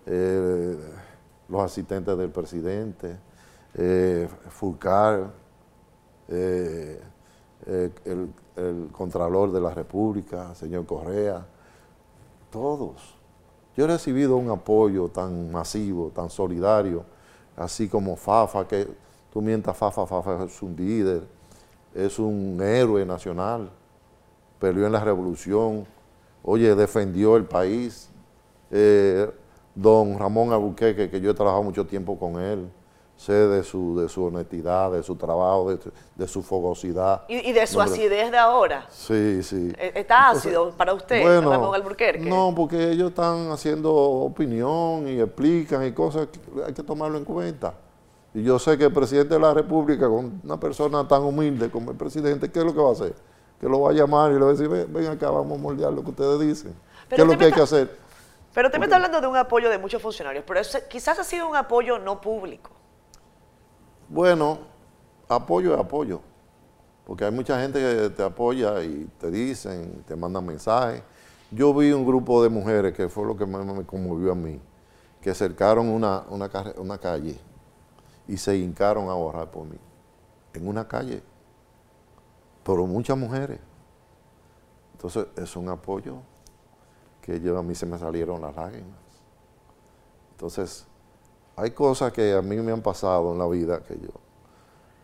[0.07, 0.75] eh,
[1.47, 3.17] los asistentes del presidente,
[3.75, 5.31] eh, Fulcar,
[6.27, 6.99] el,
[8.55, 11.45] el Contralor de la República, señor Correa,
[12.49, 13.15] todos.
[13.75, 17.03] Yo he recibido un apoyo tan masivo, tan solidario,
[17.57, 18.87] así como Fafa, que
[19.31, 21.23] tú mientas Fafa, Fafa es un líder,
[21.93, 23.69] es un héroe nacional,
[24.59, 25.85] peleó en la revolución,
[26.43, 28.09] oye, defendió el país.
[28.71, 29.29] Eh,
[29.75, 32.69] don Ramón Albuquerque, que yo he trabajado mucho tiempo con él,
[33.17, 35.77] sé de su, de su honestidad, de su trabajo,
[36.15, 37.23] de, su fogosidad.
[37.27, 38.85] ¿Y, de su acidez de ahora?
[38.89, 39.73] Sí, sí.
[39.77, 42.29] ¿E-, ¿Está ácido para usted, bueno, Ramón Alburquerque?
[42.29, 47.25] No, porque ellos están haciendo opinión y explican y cosas que hay que tomarlo en
[47.25, 47.73] cuenta.
[48.33, 51.91] Y yo sé que el presidente de la República, con una persona tan humilde como
[51.91, 53.15] el presidente, ¿qué es lo que va a hacer?
[53.61, 55.93] Que lo va a llamar y le va a decir, ven, acá, vamos a moldear
[55.93, 56.75] lo que ustedes dicen.
[57.07, 57.97] ¿Qué es lo que hay que hacer?
[58.53, 61.47] Pero usted me está hablando de un apoyo de muchos funcionarios, pero quizás ha sido
[61.47, 62.71] un apoyo no público.
[64.15, 64.59] Bueno,
[65.27, 66.21] apoyo es apoyo,
[67.05, 71.03] porque hay mucha gente que te apoya y te dicen, te mandan mensajes.
[71.51, 74.57] Yo vi un grupo de mujeres, que fue lo que más me conmovió a mí,
[75.19, 77.37] que cercaron una, una, calle
[78.25, 79.77] y se hincaron a orar por mí.
[80.53, 81.21] En una calle,
[82.63, 83.59] pero muchas mujeres.
[84.93, 86.19] Entonces, es un apoyo
[87.21, 88.97] que yo a mí se me salieron las lágrimas.
[90.31, 90.87] Entonces,
[91.55, 94.09] hay cosas que a mí me han pasado en la vida que yo,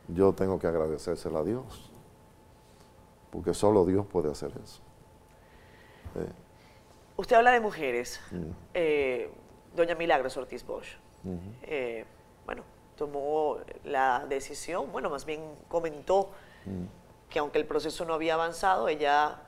[0.10, 1.92] yo tengo que agradecérsela a Dios,
[3.32, 4.82] porque solo Dios puede hacer eso.
[7.16, 8.20] Usted habla de mujeres.
[8.32, 8.52] Mm.
[8.74, 9.32] Eh,
[9.76, 10.98] doña Milagros Ortiz Bosch,
[11.64, 12.04] eh,
[12.46, 12.64] bueno,
[12.98, 16.32] tomó la decisión, bueno, más bien comentó
[16.66, 17.30] mm.
[17.30, 19.40] que aunque el proceso no había avanzado, ella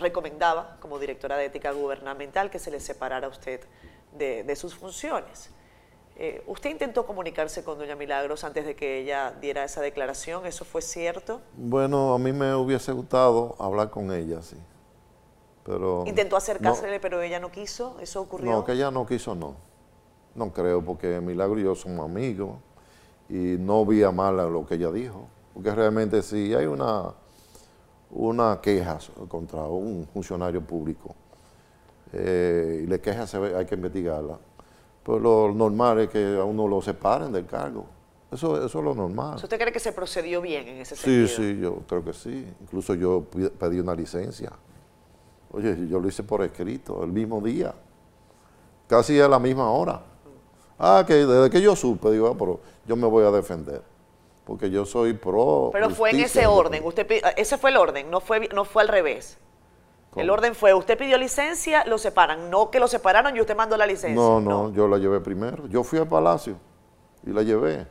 [0.00, 3.60] recomendaba como directora de ética gubernamental que se le separara a usted
[4.14, 5.50] de sus funciones.
[6.18, 10.46] Eh, ¿Usted intentó comunicarse con doña Milagros antes de que ella diera esa declaración?
[10.46, 11.42] ¿Eso fue cierto?
[11.56, 14.56] Bueno, a mí me hubiese gustado hablar con ella, sí.
[15.62, 17.98] Pero ¿Intentó acercársele, pero ella no quiso?
[18.00, 18.50] ¿Eso ocurrió?
[18.50, 19.56] No, que ella no quiso, no.
[20.34, 22.56] No creo, porque Milagro y yo somos amigos
[23.28, 25.28] y no vi a mal lo que ella dijo.
[25.52, 27.12] Porque realmente si hay una,
[28.10, 28.98] una queja
[29.28, 31.14] contra un funcionario público
[32.12, 33.26] eh, y le queja,
[33.58, 34.38] hay que investigarla
[35.06, 37.86] pues lo normal es que a uno lo separen del cargo.
[38.28, 39.36] Eso, eso es lo normal.
[39.36, 41.28] ¿Usted cree que se procedió bien en ese sentido?
[41.28, 42.44] Sí, sí, yo creo que sí.
[42.60, 43.22] Incluso yo
[43.56, 44.50] pedí una licencia.
[45.52, 47.72] Oye, yo lo hice por escrito, el mismo día.
[48.88, 50.02] Casi a la misma hora.
[50.76, 53.82] Ah, que desde que yo supe, digo, ah, pero yo me voy a defender.
[54.44, 55.70] Porque yo soy pro.
[55.72, 56.84] Pero fue en ese orden.
[56.84, 59.38] Usted, ese fue el orden, no fue, no fue al revés.
[60.16, 63.76] El orden fue, usted pidió licencia, lo separan, no que lo separaron y usted mandó
[63.76, 64.14] la licencia.
[64.14, 65.66] No, no, yo la llevé primero.
[65.66, 66.56] Yo fui al palacio
[67.26, 67.86] y la llevé.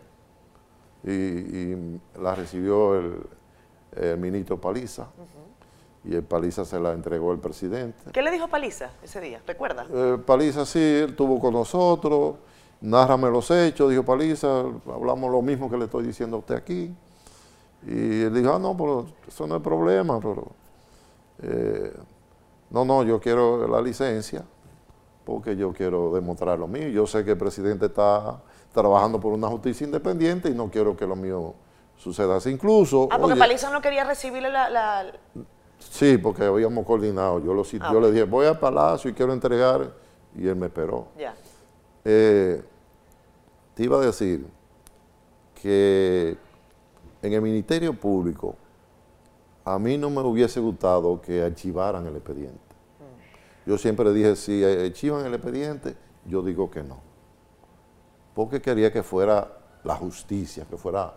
[1.03, 5.07] Y, la recibió el, ministro Paliza.
[6.03, 8.11] Y el Paliza se la entregó el presidente.
[8.11, 9.41] ¿Qué le dijo Paliza ese día?
[9.45, 9.85] ¿Recuerda?
[9.91, 12.35] Eh, Paliza sí, él estuvo con nosotros,
[12.81, 16.93] nárrame los hechos, dijo Paliza, hablamos lo mismo que le estoy diciendo a usted aquí.
[17.87, 20.47] Y él dijo, ah, no, pero eso no es problema, pero...
[21.43, 21.93] Eh,
[22.75, 24.43] no, no, yo quiero la licencia
[25.23, 26.89] porque yo quiero demostrar lo mío.
[26.89, 28.41] Yo sé que el presidente está
[28.73, 31.53] trabajando por una justicia independiente y no quiero que lo mío
[31.95, 32.49] suceda así.
[32.49, 33.07] Incluso...
[33.09, 35.05] Ah, porque Paliza no quería recibirle la,
[35.79, 37.41] Sí, porque habíamos coordinado.
[37.41, 39.93] Yo, lo, ah, yo le dije, voy al Palacio y quiero entregar,
[40.35, 41.07] y él me esperó.
[41.17, 41.33] Ya.
[42.03, 42.61] Eh,
[43.73, 44.45] te iba a decir
[45.61, 46.35] que
[47.21, 48.57] en el Ministerio Público
[49.63, 52.64] a mí no me hubiese gustado que archivaran el expediente.
[53.65, 56.99] Yo siempre dije, si archivan el expediente, yo digo que no.
[58.33, 59.47] Porque quería que fuera
[59.83, 61.13] la justicia, que fuera...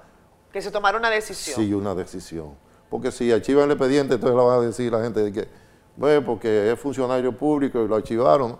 [0.52, 1.56] Que se tomara una decisión.
[1.56, 2.54] Sí, una decisión.
[2.88, 5.48] Porque si archivan el expediente, entonces la va a decir la gente de que,
[5.96, 8.56] bueno, porque es funcionario público y lo archivaron.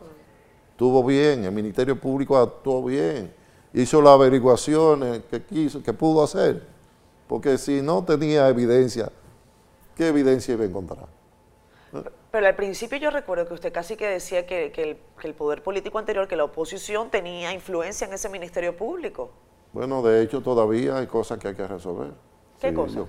[0.70, 3.32] Estuvo bien, el Ministerio Público actuó bien,
[3.72, 6.62] hizo las averiguaciones que quiso, que pudo hacer.
[7.26, 9.10] Porque si no tenía evidencia,
[9.96, 11.06] ¿qué evidencia iba a encontrar?
[12.30, 16.28] Pero al principio yo recuerdo que usted casi que decía que, el, poder político anterior,
[16.28, 19.30] que la oposición tenía influencia en ese ministerio público.
[19.72, 22.12] Bueno, de hecho todavía hay cosas que hay que resolver.
[22.60, 23.08] ¿Qué cosas?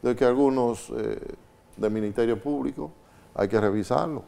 [0.00, 1.18] De que algunos eh,
[1.76, 2.90] del ministerio público
[3.34, 4.22] hay que revisarlo.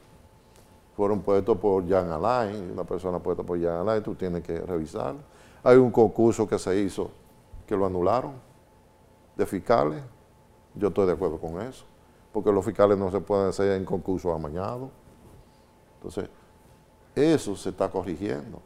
[0.97, 5.21] Fueron puestos por Jan Alain, una persona puesta por Jan Alain, tú tienes que revisarlo.
[5.63, 7.11] Hay un concurso que se hizo
[7.67, 8.35] que lo anularon
[9.37, 10.03] de fiscales.
[10.75, 11.85] Yo estoy de acuerdo con eso
[12.35, 14.91] porque los fiscales no se pueden hacer en concurso amañado.
[15.99, 16.29] Entonces,
[17.15, 18.61] eso se está corrigiendo.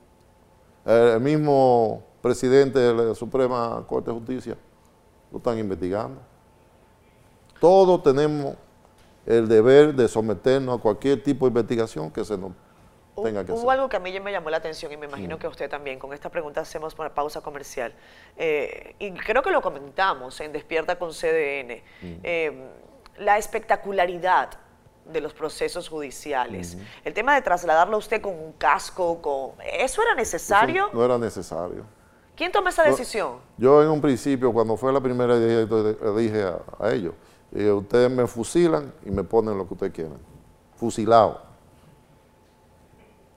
[0.87, 4.57] El mismo presidente de la Suprema Corte de Justicia
[5.31, 6.19] lo están investigando.
[7.61, 8.57] Todos tenemos
[9.27, 12.53] el deber de someternos a cualquier tipo de investigación que se nos
[13.23, 13.63] tenga que hacer.
[13.63, 15.39] Hubo algo que a mí ya me llamó la atención y me imagino mm.
[15.41, 15.99] que a usted también.
[15.99, 17.93] Con esta pregunta hacemos una pausa comercial.
[18.35, 21.83] Eh, y creo que lo comentamos en Despierta con CDN.
[22.01, 22.21] Mm.
[22.23, 22.71] Eh,
[23.19, 24.51] la espectacularidad
[25.05, 26.77] de los procesos judiciales.
[27.05, 30.91] El tema de trasladarlo a usted con un casco, con ¿eso era necesario?
[30.93, 31.85] no era necesario.
[32.37, 33.39] ¿Quién toma esa decisión?
[33.57, 36.45] Yo en un principio, cuando fue la primera idea, le dije
[36.79, 37.15] a, ellos,
[37.53, 40.19] ustedes me fusilan y me ponen lo que ustedes quieran.
[40.77, 41.43] Fusilado.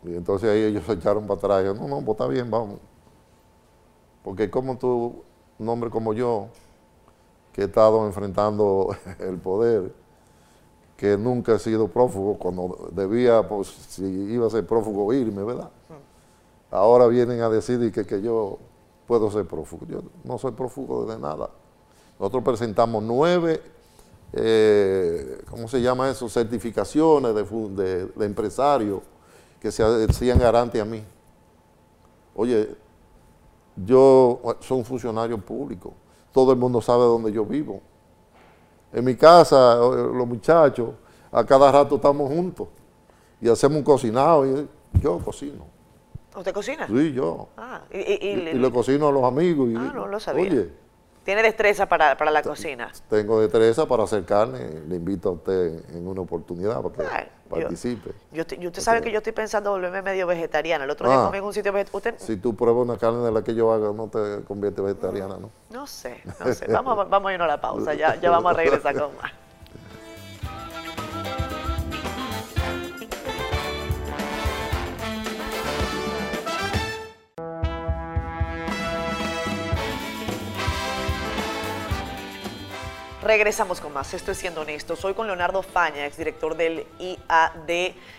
[0.04, 1.66] Y entonces ahí ellos se echaron para atrás.
[1.66, 2.80] Yo, no, no, pues está bien, vamos.
[4.24, 5.24] Porque como tú,
[5.58, 6.50] un hombre como yo,
[7.54, 9.94] que he estado enfrentando el poder,
[10.98, 15.70] que nunca he sido prófugo, cuando debía, pues si iba a ser prófugo, irme, ¿verdad?
[16.70, 18.60] Ahora vienen a decir que, que yo
[19.08, 19.86] puedo ser prófugo.
[19.88, 21.50] Yo no soy prófugo de nada.
[22.18, 23.62] Nosotros presentamos nueve,
[24.32, 26.30] eh, ¿cómo se llama eso?
[26.30, 29.02] Certificaciones de, de, empresarios
[29.60, 31.04] que se hacían garante a mí.
[32.36, 32.74] Oye,
[33.76, 35.94] yo soy un funcionario público
[36.32, 37.82] todo el mundo sabe dónde yo vivo.
[38.94, 40.92] En mi casa, los muchachos,
[41.32, 42.68] a cada rato estamos juntos
[43.40, 44.68] y hacemos un cocinado y
[45.02, 45.66] yo cocino.
[46.36, 46.88] ¿Usted cocina?
[46.88, 47.50] Sí, yo.
[47.58, 49.70] Ah, y, y, le cocino a los amigos.
[49.70, 50.44] Y, ah, no lo sabía.
[50.44, 50.70] Oye,
[51.24, 52.92] ¿Tiene destreza para, la cocina?
[53.10, 54.82] Tengo destreza para hacer carne.
[54.88, 58.12] Le invito a usted en una oportunidad para que participe.
[58.32, 60.86] Yo, usted sabe que yo estoy pensando volverme medio vegetariana.
[60.86, 61.26] El otro día ah.
[61.26, 62.18] comí en un sitio vegetariano.
[62.20, 65.52] Si tú pruebas una carne de la que yo haga, no te convierte vegetariana, ¿no?
[65.70, 66.68] No sé, no sé.
[66.68, 67.94] Vamos, vamos a irnos a la pausa.
[67.94, 69.32] Ya, ya vamos a regresar con más.
[83.22, 84.12] Regresamos con más.
[84.16, 84.96] Estoy siendo honesto.
[84.96, 87.70] Soy con Leonardo Faña, exdirector del IAD,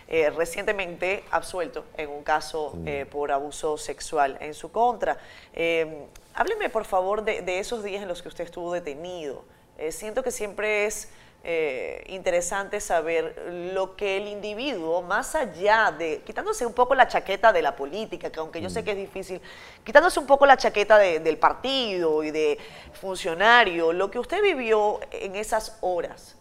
[0.06, 2.86] eh, recientemente absuelto en un caso mm.
[2.86, 5.18] eh, por abuso sexual en su contra.
[5.54, 9.44] Eh, hábleme, por favor, de, esos días en los que usted estuvo detenido.
[9.90, 11.08] siento que siempre es
[11.44, 13.34] eh, interesante saber
[13.74, 18.30] lo que el individuo, más allá de, quitándose un poco la chaqueta de la política,
[18.30, 18.84] que aunque yo sé mm.
[18.84, 19.40] que es difícil,
[19.82, 22.58] quitándose un poco la chaqueta del partido y de
[22.92, 26.36] funcionario, lo que usted vivió en esas horas,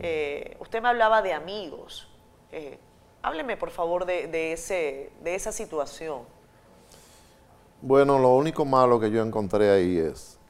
[0.00, 2.08] eh, usted me hablaba de amigos,
[2.50, 2.76] eh,
[3.22, 6.22] hábleme por favor de, ese, de esa situación.
[7.80, 10.40] Bueno, lo único malo que yo encontré ahí es,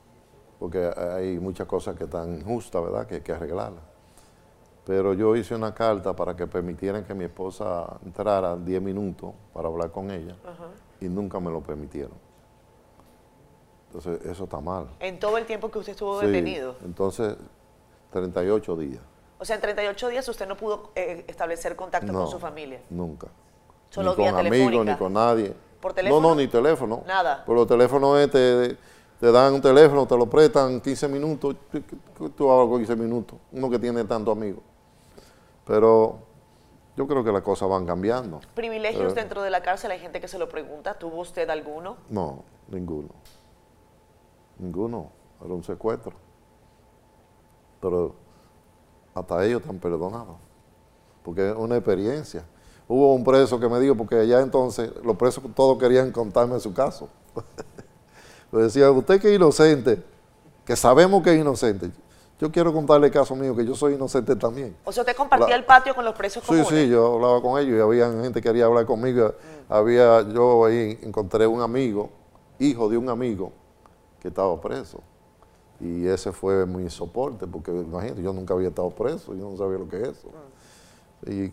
[0.59, 3.90] porque hay muchas cosas que están injustas, ¿verdad?, que hay que arreglarlas
[4.85, 9.69] pero yo hice una carta para que permitieran que mi esposa entrara 10 minutos para
[9.69, 10.37] hablar con ella
[11.01, 12.15] y nunca me lo permitieron.
[13.87, 14.89] Entonces, eso está mal.
[15.01, 16.77] ¿En todo el tiempo que usted estuvo detenido?
[16.85, 17.37] entonces,
[18.13, 19.03] 38 días.
[19.39, 22.81] O sea, en 38 días usted no pudo eh, establecer contacto con su familia.
[22.91, 23.29] Nunca.
[23.89, 25.55] Solo ni con amigos, ni con nadie.
[25.81, 26.21] ¿Por teléfono?
[26.21, 27.03] No, no, ni teléfono.
[27.07, 27.45] Nada.
[27.45, 28.77] Por los teléfonos este
[29.21, 31.55] te dan un teléfono, te lo prestan 15 minutos,
[32.35, 34.63] tú hablas con 15 minutos, uno que tiene tanto amigos.
[35.71, 36.19] Pero
[36.97, 38.41] yo creo que las cosas van cambiando.
[38.57, 39.93] ¿Privilegios eh, dentro de la cárcel?
[39.93, 40.95] Hay gente que se lo pregunta.
[40.95, 41.97] ¿Tuvo usted alguno?
[42.09, 43.11] No, ninguno.
[44.59, 45.13] Ninguno.
[45.45, 46.13] Era un secuestro.
[47.81, 48.17] Pero
[49.15, 50.39] hasta ellos están perdonados.
[51.23, 52.45] Porque es una experiencia.
[52.89, 56.75] Hubo un preso que me dijo, porque ya entonces los presos todos querían contarme su
[56.75, 57.09] caso.
[58.51, 60.03] Le decía, usted que es inocente,
[60.65, 61.93] que sabemos que es inocente,
[62.41, 64.75] yo quiero contarle el caso mío, que yo soy inocente también.
[64.85, 66.69] O sea, ¿usted compartía el patio con los presos comunes?
[66.69, 69.29] Sí, sí, yo hablaba con ellos y había gente que quería hablar conmigo.
[69.29, 69.73] Mm.
[69.73, 72.09] Había, yo ahí encontré un amigo,
[72.59, 73.53] hijo de un amigo,
[74.21, 75.01] que estaba preso.
[75.81, 79.79] Y ese fue mi soporte, porque imagínate, yo nunca había estado preso, yo no sabía
[79.79, 80.29] lo que es eso.
[81.27, 81.31] Mm.
[81.31, 81.53] Y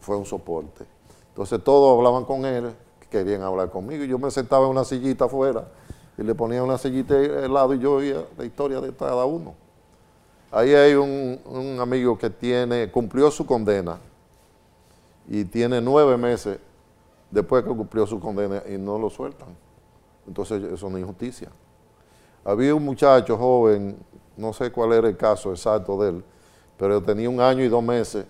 [0.00, 0.84] fue un soporte.
[1.28, 2.74] Entonces todos hablaban con él,
[3.08, 4.02] querían hablar conmigo.
[4.02, 5.68] Y yo me sentaba en una sillita afuera
[6.18, 9.54] y le ponía una sillita al lado y yo oía la historia de cada uno.
[10.52, 14.00] Ahí hay un, amigo que tiene, cumplió su condena
[15.28, 16.58] y tiene nueve meses
[17.30, 19.56] después que cumplió su condena y no lo sueltan.
[20.26, 21.50] Entonces eso no es injusticia.
[22.44, 23.96] Había un muchacho joven,
[24.36, 26.24] no sé cuál era el caso exacto de él,
[26.76, 28.26] pero tenía un año y dos meses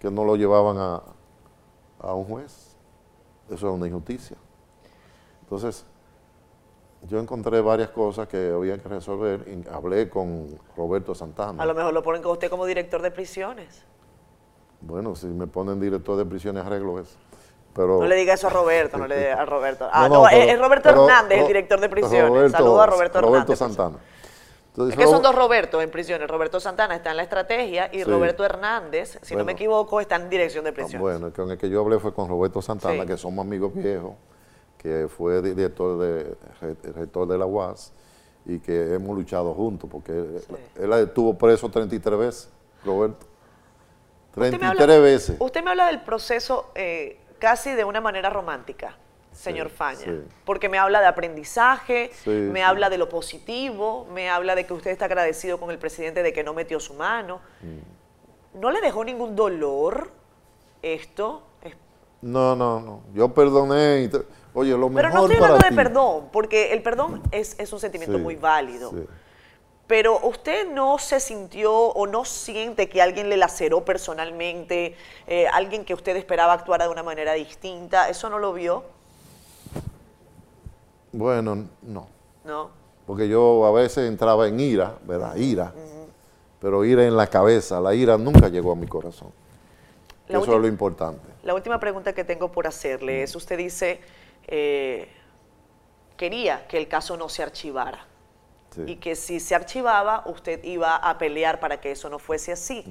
[0.00, 1.02] que no lo llevaban a,
[2.00, 2.76] a un juez.
[3.46, 4.36] Eso es una injusticia.
[5.42, 5.84] Entonces,
[7.08, 11.62] yo encontré varias cosas que había que resolver y hablé con Roberto Santana.
[11.62, 13.84] A lo mejor lo ponen con usted como director de prisiones.
[14.80, 17.16] Bueno, si me ponen director de prisiones, arreglo eso.
[17.74, 19.88] Pero, no le diga eso a Roberto, no le diga a Roberto.
[19.90, 22.52] Ah, no, es Roberto Hernández, el director de prisiones.
[22.52, 23.98] Saludos a Roberto, Roberto Santana.
[24.88, 26.28] es que son dos Roberto en prisiones.
[26.28, 30.28] Roberto Santana está en la estrategia y Roberto Hernández, si no me equivoco, está en
[30.28, 31.00] dirección de prisiones.
[31.00, 34.12] Bueno, con el que yo hablé fue con Roberto Santana, que somos amigos viejos,
[34.82, 36.34] que fue director de,
[36.92, 37.92] rector de la UAS
[38.44, 42.50] y que hemos luchado juntos, porque él estuvo preso 33 veces,
[42.84, 43.26] Roberto.
[44.34, 45.36] 33 veces.
[45.38, 48.96] Usted me habla del proceso eh, casi de una manera romántica,
[49.30, 54.66] señor Faña, porque me habla de aprendizaje, me habla de lo positivo, me habla de
[54.66, 57.40] que usted está agradecido con el presidente de que no metió su mano.
[57.60, 58.60] Mm.
[58.60, 60.10] ¿No le dejó ningún dolor
[60.82, 61.44] esto?
[62.22, 63.00] No, no, no.
[63.14, 64.10] Yo perdoné.
[64.54, 68.18] Oye, lo mejor Pero no estoy hablando de perdón, porque el perdón es, un sentimiento
[68.18, 68.92] muy válido
[69.92, 74.96] pero usted no se sintió o no siente que alguien le laceró personalmente,
[75.26, 78.84] eh, alguien que usted esperaba actuara de una manera distinta, ¿eso no lo vio?
[81.12, 82.06] Bueno, no.
[82.42, 82.70] No.
[83.06, 85.36] Porque yo a veces entraba en ira, ¿verdad?
[85.36, 85.74] Ira.
[86.58, 89.28] Pero ira en la cabeza, la ira nunca llegó a mi corazón.
[90.40, 91.28] Eso es lo importante.
[91.42, 94.00] La última pregunta que tengo por hacerle es, usted dice,
[94.46, 95.08] eh,
[96.16, 98.06] quería que el caso no se archivara
[98.86, 102.84] y que si se archivaba, usted iba a pelear para que eso no fuese así.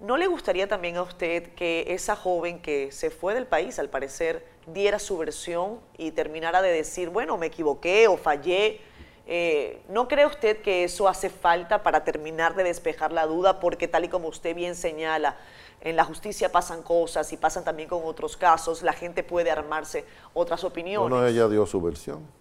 [0.00, 3.88] ¿No le gustaría también a usted que esa joven que se fue del país, al
[3.88, 8.80] parecer, diera su versión y terminara de decir, bueno, me equivoqué o fallé?
[9.26, 13.58] Eh, ¿No cree usted que eso hace falta para terminar de despejar la duda?
[13.58, 15.36] Porque tal y como usted bien señala,
[15.80, 20.04] en la justicia pasan cosas y pasan también con otros casos, la gente puede armarse
[20.34, 21.10] otras opiniones.
[21.10, 22.36] Bueno, ella dio su versión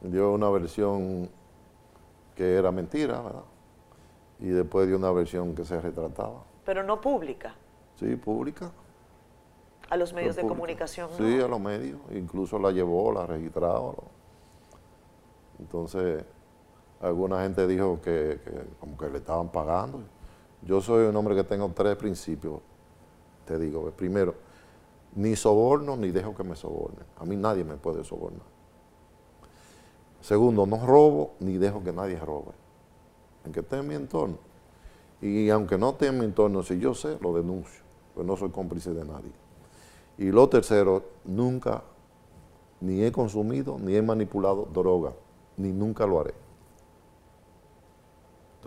[0.00, 1.28] dio una versión
[2.36, 3.44] que era mentira, ¿verdad?
[4.38, 6.44] Y después dio una versión que se retrataba.
[6.64, 7.54] Pero no pública.
[7.96, 8.70] Sí, pública.
[9.90, 11.08] A los medios de comunicación.
[11.16, 11.98] Sí, a los medios.
[12.12, 13.94] Incluso la llevó, la registraba.
[15.58, 16.24] Entonces,
[17.00, 20.02] alguna gente dijo que, que, como que le estaban pagando.
[20.62, 22.60] Yo soy un hombre que tengo tres principios,
[23.46, 23.90] te digo.
[23.90, 24.34] Primero,
[25.14, 27.04] ni soborno ni dejo que me sobornen.
[27.18, 28.46] A mí nadie me puede sobornar.
[30.20, 32.52] Segundo, no robo ni dejo que nadie robe.
[33.44, 34.38] En que esté en mi entorno.
[35.20, 37.82] Y aunque no esté en mi entorno, si yo sé, lo denuncio,
[38.14, 39.32] pues no soy cómplice de nadie.
[40.18, 41.82] Y lo tercero, nunca
[42.80, 45.12] ni he consumido ni he manipulado droga,
[45.56, 46.34] ni nunca lo haré.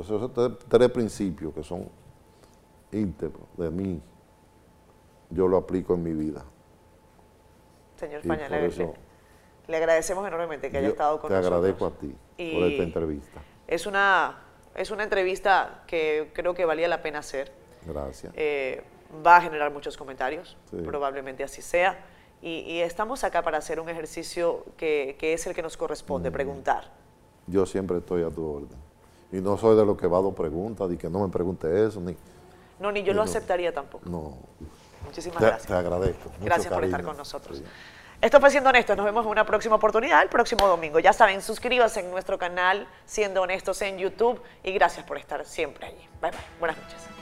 [0.01, 1.87] Entonces, esos tres, principios que son
[2.91, 4.01] íntegros de mí,
[5.29, 6.43] yo lo aplico en mi vida.
[7.95, 8.93] Señor Pañalera,
[9.67, 11.49] le agradecemos enormemente que haya estado con nosotros.
[11.49, 12.15] Te agradezco a ti
[12.53, 13.41] por esta entrevista.
[13.67, 14.39] Es una,
[14.75, 17.51] es una entrevista que creo que valía la pena hacer.
[17.85, 18.33] Gracias.
[18.35, 18.83] Eh,
[19.25, 22.05] va a generar muchos comentarios, probablemente así sea.
[22.41, 26.33] Y, estamos acá para hacer un ejercicio que, es el que nos corresponde, mm.
[26.33, 26.91] preguntar.
[27.45, 28.90] Yo siempre estoy a tu orden.
[29.32, 31.88] Y no soy de los que va a dar preguntas, y que no me pregunte
[31.88, 32.15] eso, ni...
[32.79, 34.09] No, ni yo lo aceptaría tampoco.
[34.09, 34.38] No.
[35.05, 35.67] Muchísimas gracias.
[35.67, 36.32] Te agradezco.
[36.41, 37.61] Gracias por estar con nosotros.
[38.21, 38.95] Esto fue Siendo Honestos.
[38.95, 40.99] Nos vemos en una próxima oportunidad el próximo domingo.
[40.99, 45.88] Ya saben, suscríbanse en nuestro canal Siendo Honestos en YouTube y gracias por estar siempre
[45.88, 46.07] allí.
[46.21, 46.39] Bye bye.
[46.59, 47.20] Buenas noches.